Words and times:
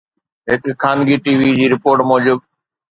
هڪ 0.49 0.63
خانگي 0.81 1.15
T 1.23 1.33
V 1.39 1.49
جي 1.57 1.65
رپورٽ 1.73 1.99
موجب 2.09 2.37